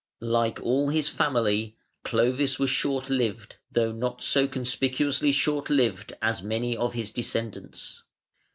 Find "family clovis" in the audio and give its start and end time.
1.09-2.57